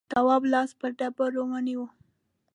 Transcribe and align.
تواب 0.13 0.43
لاس 0.53 0.69
پر 0.79 0.89
ډبره 0.97 1.41
ونيو. 1.49 1.83